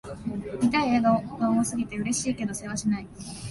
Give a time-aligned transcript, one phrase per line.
[0.63, 3.07] 見たい映画が多すぎて、嬉しいけどせわしない